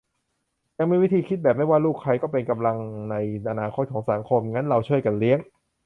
[0.75, 2.77] แต่ยังมีวิธีคิดแบบ ไม่ว่าลูกใคร ก็เป็นกำลัง
[3.11, 3.15] ใน
[3.51, 5.39] อนาคตของสังคม งั้นเราช่วยกันเลี้ยง